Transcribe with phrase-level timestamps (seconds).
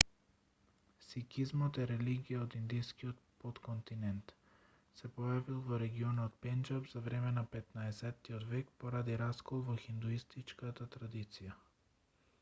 [1.07, 4.31] сикизмот е религија од индискиот потконтинент
[5.01, 11.59] се појавил во регионот пенџаб за време на 15-тиот век поради раскол во хиндуистичката традиција